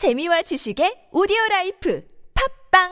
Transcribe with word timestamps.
재미와 0.00 0.40
지식의 0.40 1.12
오디오 1.12 1.36
life 1.50 2.02
팟빵 2.32 2.88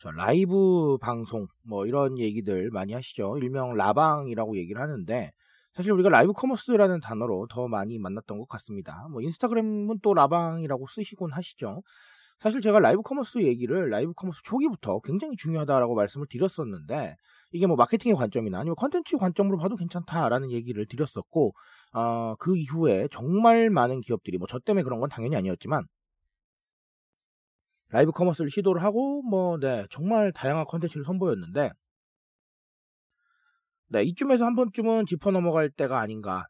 저 0.00 0.10
라이브 0.10 0.98
방송 1.00 1.46
뭐 1.62 1.86
이런 1.86 2.18
얘기들 2.18 2.70
많이 2.72 2.94
하시죠. 2.94 3.38
일명 3.38 3.76
라방이라고 3.76 4.56
얘기를 4.56 4.82
하는데 4.82 5.30
사실 5.74 5.92
우리가 5.92 6.08
live 6.08 6.32
commerce라는 6.32 7.00
단어로 7.00 7.46
더 7.50 7.68
많이 7.68 7.98
만났던 7.98 8.38
것 8.38 8.48
같습니다. 8.48 9.06
뭐 9.10 9.22
인스타그램은 9.22 10.00
또 10.02 10.14
라방이라고 10.14 10.86
쓰시곤 10.88 11.32
하시죠. 11.32 11.82
사실 12.40 12.60
제가 12.60 12.78
live 12.80 13.02
commerce 13.02 13.38
얘기를 13.42 13.90
live 13.90 14.12
commerce 14.14 14.40
초기부터 14.44 15.00
굉장히 15.00 15.36
중요하다라고 15.36 15.94
말씀을 15.94 16.26
드렸었는데 16.30 17.16
이게 17.52 17.66
뭐 17.66 17.76
마케팅의 17.76 18.16
관점이나 18.16 18.58
아니면 18.60 18.76
컨텐츠 18.76 19.16
관점으로 19.18 19.58
봐도 19.58 19.76
괜찮다라는 19.76 20.50
얘기를 20.50 20.86
드렸었고 20.86 21.52
어, 21.92 22.34
그 22.38 22.56
이후에 22.56 23.08
정말 23.12 23.70
많은 23.70 24.00
기업들이 24.00 24.38
뭐 24.38 24.46
저 24.48 24.58
때문에 24.58 24.82
그런 24.84 25.00
건 25.00 25.08
당연히 25.10 25.36
아니었지만 25.36 25.84
live 27.88 28.12
commerce를 28.12 28.50
시도를 28.50 28.82
하고 28.82 29.22
뭐 29.22 29.58
네, 29.58 29.84
정말 29.90 30.32
다양한 30.32 30.64
컨텐츠를 30.64 31.04
선보였는데 31.04 31.70
네, 33.92 34.04
이쯤에서 34.04 34.44
한 34.44 34.54
번쯤은 34.54 35.06
짚어 35.06 35.32
넘어갈 35.32 35.68
때가 35.68 35.98
아닌가 35.98 36.46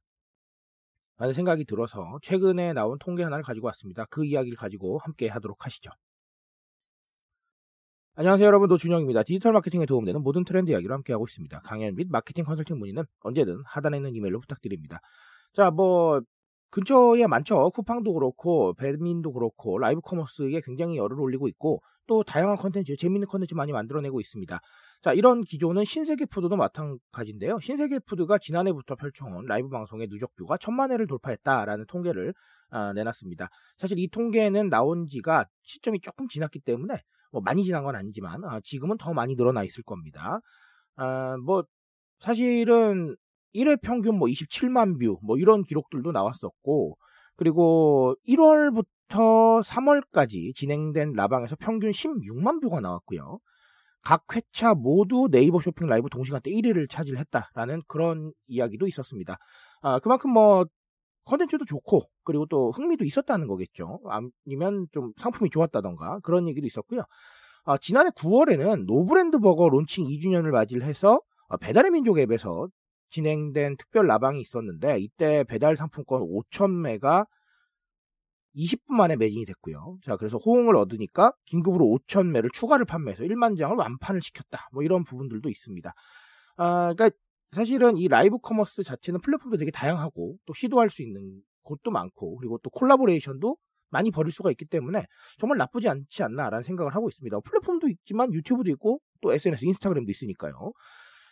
라는 1.17 1.33
생각이 1.33 1.65
들어서 1.65 2.19
최근에 2.23 2.75
나온 2.75 2.99
통계 2.99 3.23
하나를 3.23 3.43
가지고 3.43 3.67
왔습니다. 3.69 4.05
그 4.11 4.27
이야기를 4.27 4.59
가지고 4.59 4.99
함께 4.99 5.27
하도록 5.29 5.65
하시죠. 5.65 5.91
안녕하세요 8.17 8.47
여러분 8.47 8.69
노준영입니다. 8.69 9.23
디지털 9.23 9.53
마케팅에 9.53 9.87
도움되는 9.87 10.23
모든 10.23 10.45
트렌드 10.45 10.71
이야기로 10.71 10.93
함께하고 10.93 11.25
있습니다. 11.27 11.61
강연 11.61 11.95
및 11.95 12.09
마케팅 12.11 12.45
컨설팅 12.45 12.79
문의는 12.79 13.05
언제든 13.21 13.63
하단에 13.65 13.97
있는 13.97 14.15
이메일로 14.15 14.41
부탁드립니다. 14.41 15.01
자, 15.55 15.71
뭐 15.71 16.21
근처에 16.71 17.27
많죠. 17.27 17.71
쿠팡도 17.71 18.13
그렇고 18.13 18.75
배민도 18.75 19.33
그렇고 19.33 19.79
live 19.79 20.03
commerce에 20.03 20.61
굉장히 20.63 20.99
열을 20.99 21.19
올리고 21.19 21.49
있고 21.49 21.81
또 22.11 22.25
다양한 22.25 22.57
컨텐츠, 22.57 22.97
재밌는 22.97 23.29
컨텐츠 23.29 23.55
많이 23.55 23.71
만들어내고 23.71 24.21
있습니다. 24.21 24.61
자, 25.01 25.13
이런 25.13 25.43
기조는 25.43 25.85
신세계 25.85 26.25
푸드도 26.25 26.57
마찬가지인데요. 26.57 27.61
신세계 27.61 28.01
푸드가 28.01 28.39
지난해부터 28.39 28.97
펼쳐온 28.97 29.45
라이브 29.47 29.69
방송의 29.69 30.09
누적 30.09 30.35
view가 30.35 30.57
천만 30.59 30.91
회를 30.91 31.07
돌파했다라는 31.07 31.87
통계를 31.87 32.35
아, 32.71 32.93
내놨습니다. 32.95 33.49
사실 33.79 34.01
이 34.01 34.09
통계는 34.09 34.71
나온 34.71 35.07
지가 35.07 35.47
시점이 35.63 36.01
조금 36.01 36.27
지났기 36.27 36.59
때문에 36.63 37.01
뭐 37.31 37.43
많이 37.43 37.63
지난 37.63 37.85
건 37.85 37.95
아니지만 37.95 38.45
아, 38.45 38.59
지금은 38.65 38.97
더 38.99 39.13
많이 39.13 39.37
늘어나 39.37 39.63
있을 39.63 39.85
겁니다. 39.85 40.41
아, 40.97 41.37
뭐 41.37 41.63
사실은 42.19 43.15
1회 43.55 43.81
평균 43.83 44.17
뭐 44.17 44.27
27만 44.27 44.99
view, 44.99 45.21
뭐 45.23 45.39
이런 45.39 45.63
기록들도 45.63 46.11
나왔었고, 46.11 46.97
그리고 47.37 48.17
1월부터 48.27 48.85
3월까지 49.19 50.55
진행된 50.55 51.13
라방에서 51.13 51.57
평균 51.57 51.91
16만 51.91 52.61
view가 52.63 52.81
나왔고요. 52.81 53.39
각 54.03 54.25
회차 54.35 54.75
모두 54.75 55.29
네이버 55.31 55.61
쇼핑 55.61 55.87
라이브 55.87 56.09
동시간대 56.11 56.51
1위를 56.51 56.89
차지했다라는 56.89 57.83
그런 57.87 58.33
이야기도 58.47 58.87
있었습니다. 58.87 59.37
아, 59.83 59.99
그만큼 59.99 60.31
뭐 60.33 60.65
컨텐츠도 61.25 61.65
좋고 61.67 62.03
그리고 62.25 62.47
또 62.47 62.71
흥미도 62.71 63.05
있었다는 63.05 63.47
거겠죠. 63.47 64.01
아니면 64.07 64.87
좀 64.93 65.13
상품이 65.19 65.51
좋았다던가 65.51 66.21
그런 66.21 66.49
얘기도 66.49 66.67
있었고요. 66.67 67.03
아, 67.65 67.77
지난해 67.79 68.11
9월에는 68.11 68.87
노브랜드 68.87 69.39
버거 69.39 69.69
론칭 69.69 70.07
2주년을 70.07 70.51
맞이를 70.51 70.85
해서 70.85 71.21
아, 71.49 71.57
배달의 71.57 71.91
민족 71.91 72.19
앱에서 72.19 72.69
진행된 73.11 73.77
특별 73.77 74.07
라방이 74.07 74.41
있었는데 74.41 74.99
이때 75.01 75.45
배달 75.45 75.77
상품권 75.77 76.23
5,000매가 76.23 77.27
20분 78.55 78.95
만에 78.95 79.17
매진이 79.17 79.45
됐고요. 79.45 79.99
자, 80.03 80.17
그래서 80.17 80.37
호응을 80.39 80.77
얻으니까 80.77 81.33
긴급으로 81.47 81.85
5,000매를 81.87 82.53
추가를 82.53 82.85
판매해서 82.85 83.25
1만 83.25 83.59
장을 83.59 83.77
완판을 83.77 84.21
시켰다. 84.23 84.69
뭐 84.73 84.83
이런 84.83 85.05
부분들도 85.05 85.49
있습니다. 85.49 85.95
아, 86.57 86.95
그러니까 86.95 87.17
사실은 87.53 87.97
이 87.97 88.09
라이브 88.09 88.39
커머스 88.39 88.85
자체는 88.85 89.21
플랫폼도 89.21 89.57
되게 89.57 89.71
다양하고 89.71 90.37
또 90.47 90.55
시도할 90.55 90.91
수 90.91 91.03
있는 91.03 91.41
곳도 91.63 91.91
많고 91.91 92.37
그리고 92.37 92.59
또 92.63 92.71
콜라보레이션도 92.71 93.57
많이 93.91 94.11
벌일 94.11 94.31
수가 94.33 94.51
있기 94.53 94.67
때문에 94.67 95.05
정말 95.39 95.59
나쁘지 95.59 95.89
않지 95.89 96.23
않나라는 96.23 96.63
생각을 96.63 96.95
하고 96.95 97.09
있습니다. 97.09 97.41
플랫폼도 97.41 97.89
있지만 97.89 98.33
유튜브도 98.33 98.71
있고 98.71 99.01
또 99.21 99.33
SNS, 99.33 99.65
인스타그램도 99.67 100.11
있으니까요. 100.11 100.73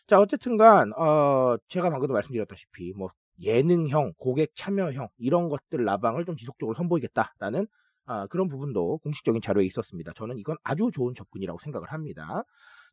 자, 0.09 0.19
어쨌든간 0.19 0.93
어, 0.95 1.56
제가 1.69 1.91
방금도 1.91 2.15
말씀드렸다시피 2.15 2.93
뭐 2.97 3.11
예능형, 3.41 4.15
고객 4.19 4.54
참여형 4.56 5.09
이런 5.19 5.49
것들 5.49 5.84
라방을 5.84 6.25
좀 6.25 6.37
지속적으로 6.37 6.75
선보이겠다라는 6.76 7.66
아, 8.06 8.26
그런 8.28 8.49
부분도 8.49 8.99
공식적인 8.99 9.43
자료에 9.43 9.65
있었습니다. 9.66 10.12
저는 10.15 10.38
이건 10.38 10.56
아주 10.62 10.91
좋은 10.93 11.15
접근이라고 11.15 11.59
생각을 11.60 11.93
합니다. 11.93 12.43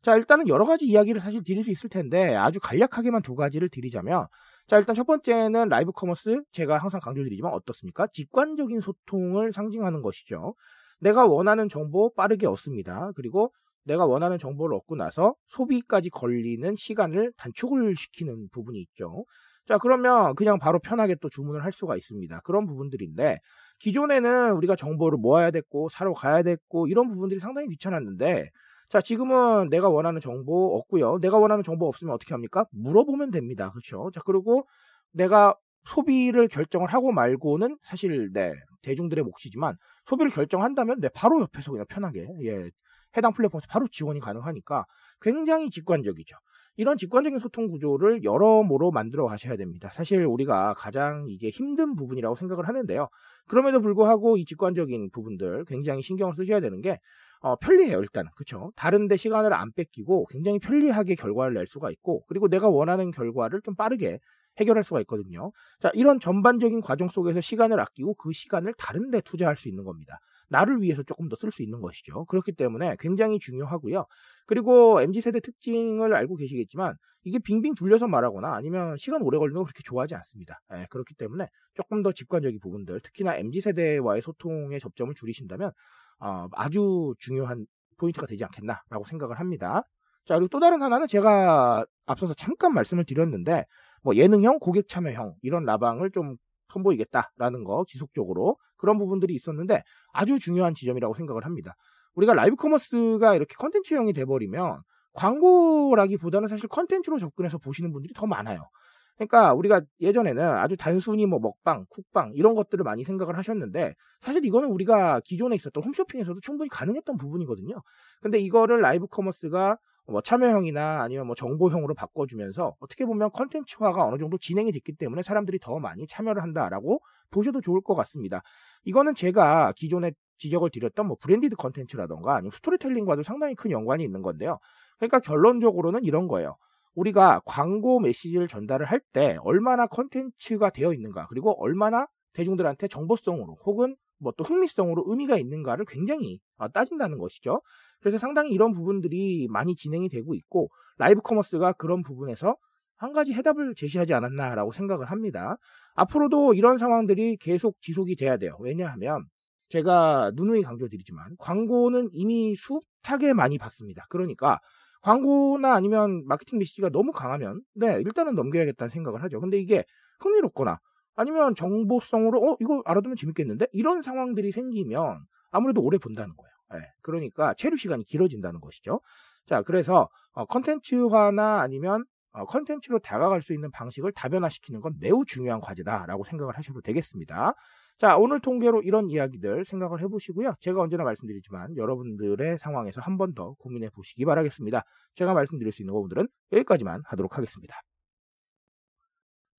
자, 0.02 0.14
일단은 0.14 0.46
여러 0.46 0.66
가지 0.66 0.86
이야기를 0.86 1.20
사실 1.20 1.42
드릴 1.42 1.64
수 1.64 1.70
있을 1.70 1.88
텐데 1.88 2.36
아주 2.36 2.60
간략하게만 2.60 3.22
두 3.22 3.34
가지를 3.34 3.70
드리자면 3.70 4.26
자, 4.66 4.78
일단 4.78 4.94
첫 4.94 5.06
번째는 5.06 5.68
라이브 5.68 5.90
커머스 5.92 6.42
제가 6.52 6.78
항상 6.78 7.00
강조드리지만 7.00 7.52
어떻습니까? 7.52 8.06
직관적인 8.12 8.80
소통을 8.80 9.52
상징하는 9.52 10.02
것이죠. 10.02 10.54
내가 11.00 11.26
원하는 11.26 11.68
정보 11.68 12.12
빠르게 12.14 12.46
얻습니다. 12.46 13.10
그리고 13.16 13.52
내가 13.84 14.04
원하는 14.04 14.38
정보를 14.38 14.76
얻고 14.76 14.96
나서 14.96 15.34
소비까지 15.48 16.10
걸리는 16.10 16.74
시간을 16.76 17.32
단축을 17.36 17.94
시키는 17.96 18.48
부분이 18.52 18.80
있죠. 18.80 19.24
자, 19.66 19.78
그러면 19.78 20.34
그냥 20.36 20.58
바로 20.58 20.78
편하게 20.78 21.16
또 21.16 21.28
주문을 21.28 21.64
할 21.64 21.72
수가 21.72 21.96
있습니다. 21.96 22.40
그런 22.44 22.66
부분들인데, 22.66 23.38
기존에는 23.80 24.52
우리가 24.52 24.76
정보를 24.76 25.18
모아야 25.18 25.50
됐고, 25.50 25.88
사러 25.90 26.14
가야 26.14 26.42
됐고, 26.42 26.86
이런 26.88 27.08
부분들이 27.08 27.40
상당히 27.40 27.68
귀찮았는데, 27.68 28.50
자, 28.88 29.00
지금은 29.00 29.68
내가 29.68 29.88
원하는 29.88 30.20
정보 30.20 30.76
없고요. 30.76 31.18
내가 31.18 31.38
원하는 31.38 31.64
정보 31.64 31.88
없으면 31.88 32.14
어떻게 32.14 32.34
합니까? 32.34 32.64
물어보면 32.70 33.32
됩니다. 33.32 33.70
그렇죠? 33.70 34.10
자, 34.14 34.20
그리고 34.24 34.66
내가 35.12 35.56
소비를 35.86 36.48
결정을 36.48 36.88
하고 36.88 37.12
말고는 37.12 37.78
사실 37.82 38.30
네, 38.32 38.52
대중들의 38.82 39.24
몫이지만 39.24 39.76
소비를 40.06 40.30
결정한다면 40.30 41.00
네, 41.00 41.08
바로 41.14 41.40
옆에서 41.40 41.72
그냥 41.72 41.86
편하게 41.88 42.28
예, 42.42 42.70
해당 43.16 43.32
플랫폼에서 43.32 43.66
바로 43.68 43.86
지원이 43.88 44.20
가능하니까 44.20 44.84
굉장히 45.20 45.70
직관적이죠. 45.70 46.36
이런 46.76 46.96
직관적인 46.96 47.38
소통 47.38 47.68
구조를 47.68 48.22
여러모로 48.22 48.90
만들어 48.90 49.26
가셔야 49.26 49.56
됩니다. 49.56 49.90
사실 49.92 50.24
우리가 50.24 50.74
가장 50.74 51.26
이게 51.28 51.48
힘든 51.50 51.96
부분이라고 51.96 52.36
생각을 52.36 52.68
하는데요. 52.68 53.08
그럼에도 53.48 53.80
불구하고 53.80 54.36
이 54.36 54.44
직관적인 54.44 55.10
부분들 55.10 55.64
굉장히 55.66 56.02
신경을 56.02 56.34
쓰셔야 56.36 56.60
되는 56.60 56.80
게 56.80 57.00
어, 57.40 57.56
편리해요, 57.56 58.00
일단. 58.00 58.26
그쵸? 58.34 58.72
다른데 58.76 59.16
시간을 59.16 59.52
안 59.52 59.70
뺏기고 59.72 60.26
굉장히 60.30 60.58
편리하게 60.58 61.14
결과를 61.14 61.54
낼 61.54 61.66
수가 61.66 61.90
있고, 61.90 62.24
그리고 62.28 62.48
내가 62.48 62.68
원하는 62.68 63.10
결과를 63.10 63.60
좀 63.62 63.74
빠르게 63.74 64.18
해결할 64.58 64.84
수가 64.84 65.00
있거든요. 65.02 65.52
자, 65.80 65.90
이런 65.94 66.18
전반적인 66.18 66.80
과정 66.80 67.08
속에서 67.08 67.40
시간을 67.40 67.78
아끼고 67.78 68.14
그 68.14 68.32
시간을 68.32 68.72
다른데 68.78 69.20
투자할 69.20 69.56
수 69.56 69.68
있는 69.68 69.84
겁니다. 69.84 70.18
나를 70.48 70.80
위해서 70.82 71.02
조금 71.02 71.28
더 71.28 71.36
쓸 71.36 71.50
수 71.52 71.62
있는 71.62 71.80
것이죠. 71.80 72.24
그렇기 72.26 72.52
때문에 72.52 72.96
굉장히 73.00 73.38
중요하고요. 73.38 74.06
그리고 74.46 75.00
MZ세대 75.02 75.40
특징을 75.40 76.14
알고 76.14 76.36
계시겠지만 76.36 76.94
이게 77.24 77.38
빙빙 77.40 77.74
둘려서 77.74 78.06
말하거나 78.06 78.54
아니면 78.54 78.96
시간 78.98 79.22
오래 79.22 79.38
걸리는 79.38 79.58
거 79.58 79.64
그렇게 79.64 79.82
좋아하지 79.84 80.14
않습니다. 80.14 80.60
예, 80.74 80.86
그렇기 80.90 81.14
때문에 81.14 81.48
조금 81.74 82.02
더 82.02 82.12
직관적인 82.12 82.60
부분들, 82.60 83.00
특히나 83.00 83.36
MZ세대와의 83.36 84.22
소통의 84.22 84.78
접점을 84.80 85.12
줄이신다면 85.14 85.72
어, 86.20 86.46
아주 86.52 87.14
중요한 87.18 87.66
포인트가 87.98 88.26
되지 88.26 88.44
않겠나라고 88.44 89.04
생각을 89.06 89.40
합니다. 89.40 89.82
자, 90.24 90.34
그리고 90.36 90.48
또 90.48 90.60
다른 90.60 90.82
하나는 90.82 91.06
제가 91.08 91.84
앞서서 92.06 92.34
잠깐 92.34 92.72
말씀을 92.74 93.04
드렸는데 93.04 93.64
뭐 94.02 94.14
예능형, 94.16 94.58
고객 94.60 94.88
참여형 94.88 95.34
이런 95.42 95.64
라방을 95.64 96.10
좀 96.12 96.36
선보이겠다라는 96.72 97.64
거 97.64 97.84
지속적으로 97.88 98.56
그런 98.76 98.98
부분들이 98.98 99.34
있었는데 99.34 99.82
아주 100.16 100.38
중요한 100.38 100.74
지점이라고 100.74 101.14
생각을 101.14 101.44
합니다. 101.44 101.74
우리가 102.14 102.34
라이브 102.34 102.56
커머스가 102.56 103.34
이렇게 103.34 103.54
컨텐츠형이 103.58 104.12
돼버리면 104.12 104.80
광고라기보다는 105.14 106.48
사실 106.48 106.68
컨텐츠로 106.68 107.18
접근해서 107.18 107.58
보시는 107.58 107.92
분들이 107.92 108.12
더 108.14 108.26
많아요. 108.26 108.68
그러니까 109.16 109.54
우리가 109.54 109.80
예전에는 110.00 110.42
아주 110.42 110.76
단순히 110.76 111.24
뭐 111.24 111.38
먹방, 111.38 111.86
쿡방 111.88 112.32
이런 112.34 112.54
것들을 112.54 112.84
많이 112.84 113.02
생각을 113.02 113.36
하셨는데 113.38 113.94
사실 114.20 114.44
이거는 114.44 114.68
우리가 114.68 115.20
기존에 115.24 115.56
있었던 115.56 115.82
홈쇼핑에서도 115.82 116.40
충분히 116.40 116.68
가능했던 116.68 117.16
부분이거든요. 117.16 117.74
근데 118.20 118.38
이거를 118.38 118.80
라이브 118.80 119.06
커머스가 119.06 119.78
뭐 120.08 120.20
참여형이나 120.20 121.02
아니면 121.02 121.26
뭐 121.26 121.34
정보형으로 121.34 121.94
바꿔주면서 121.94 122.76
어떻게 122.80 123.04
보면 123.04 123.30
컨텐츠화가 123.32 124.04
어느 124.04 124.18
정도 124.18 124.38
진행이 124.38 124.72
됐기 124.72 124.96
때문에 124.96 125.22
사람들이 125.22 125.58
더 125.60 125.78
많이 125.78 126.06
참여를 126.06 126.42
한다라고 126.42 127.00
보셔도 127.30 127.60
좋을 127.60 127.80
것 127.80 127.94
같습니다. 127.94 128.42
이거는 128.84 129.14
제가 129.14 129.72
기존에 129.76 130.12
지적을 130.38 130.70
드렸던 130.70 131.06
뭐 131.06 131.16
branded 131.20 131.56
컨텐츠라던가 131.56 132.36
아니면 132.36 132.52
스토리텔링과도 132.52 133.22
상당히 133.22 133.54
큰 133.54 133.70
연관이 133.70 134.04
있는 134.04 134.22
건데요. 134.22 134.58
그러니까 134.98 135.20
결론적으로는 135.20 136.04
이런 136.04 136.28
거예요. 136.28 136.56
우리가 136.94 137.40
광고 137.44 138.00
메시지를 138.00 138.48
전달을 138.48 138.86
할 138.86 139.00
때 139.12 139.38
얼마나 139.42 139.86
컨텐츠가 139.86 140.70
되어 140.70 140.92
있는가 140.92 141.26
그리고 141.28 141.52
얼마나 141.62 142.06
대중들한테 142.34 142.88
정보성으로 142.88 143.58
혹은 143.64 143.96
뭐 144.18 144.32
또 144.36 144.44
흥미성으로 144.44 145.04
의미가 145.06 145.38
있는가를 145.38 145.84
굉장히 145.88 146.38
아, 146.58 146.68
따진다는 146.68 147.18
것이죠. 147.18 147.60
그래서 148.00 148.18
상당히 148.18 148.50
이런 148.50 148.72
부분들이 148.72 149.48
많이 149.50 149.74
진행이 149.74 150.08
되고 150.08 150.34
있고 150.34 150.68
라이브 150.98 151.20
커머스가 151.22 151.72
그런 151.72 152.02
부분에서 152.02 152.56
한 152.98 153.12
가지 153.12 153.32
해답을 153.32 153.74
제시하지 153.74 154.14
않았나라고 154.14 154.72
생각을 154.72 155.10
합니다. 155.10 155.56
앞으로도 155.94 156.54
이런 156.54 156.78
상황들이 156.78 157.36
계속 157.38 157.76
지속이 157.82 158.16
돼야 158.16 158.36
돼요. 158.36 158.56
왜냐하면 158.60 159.24
제가 159.68 160.32
누누이 160.34 160.62
강조드리지만 160.62 161.36
광고는 161.38 162.10
이미 162.12 162.54
숱하게 162.56 163.32
많이 163.34 163.58
받습니다. 163.58 164.06
그러니까 164.08 164.60
광고나 165.02 165.74
아니면 165.74 166.24
마케팅 166.26 166.58
메시지가 166.58 166.90
너무 166.90 167.12
강하면 167.12 167.60
네 167.74 168.00
일단은 168.00 168.34
넘겨야겠다는 168.34 168.90
생각을 168.90 169.22
하죠. 169.24 169.40
근데 169.40 169.58
이게 169.58 169.84
흥미롭거나 170.20 170.78
아니면 171.16 171.54
정보성으로 171.54 172.52
어 172.52 172.56
이거 172.60 172.82
알아두면 172.84 173.16
재밌겠는데 173.16 173.66
이런 173.72 174.02
상황들이 174.02 174.52
생기면 174.52 175.20
아무래도 175.50 175.82
오래 175.82 175.98
본다는 175.98 176.34
거예요. 176.36 176.52
네, 176.74 176.90
그러니까 177.02 177.54
체류 177.54 177.76
시간이 177.76 178.04
길어진다는 178.04 178.60
것이죠. 178.60 179.00
자 179.46 179.62
그래서 179.62 180.08
어, 180.32 180.44
컨텐츠화나 180.46 181.60
아니면 181.60 182.04
어, 182.32 182.44
컨텐츠로 182.44 182.98
다가갈 183.00 183.40
수 183.42 183.54
있는 183.54 183.70
방식을 183.70 184.12
다변화시키는 184.12 184.80
건 184.80 184.94
매우 185.00 185.24
중요한 185.24 185.60
과제다라고 185.60 186.24
생각을 186.24 186.56
하셔도 186.56 186.80
되겠습니다. 186.82 187.54
자, 187.98 188.18
오늘 188.18 188.40
통계로 188.40 188.82
이런 188.82 189.08
이야기들 189.08 189.64
생각을 189.64 190.02
해보시고요. 190.02 190.54
제가 190.60 190.82
언제나 190.82 191.02
말씀드리지만 191.04 191.76
여러분들의 191.78 192.58
상황에서 192.58 193.00
한 193.00 193.16
번 193.16 193.32
더 193.34 193.54
고민해 193.54 193.88
보시기 193.90 194.26
바라겠습니다. 194.26 194.82
제가 195.14 195.32
말씀드릴 195.32 195.72
수 195.72 195.80
있는 195.82 195.94
부분들은 195.94 196.28
여기까지만 196.52 197.02
하도록 197.06 197.34
하겠습니다. 197.38 197.74